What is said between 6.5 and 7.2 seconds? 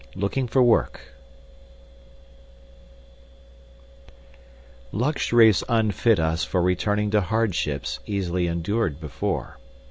returning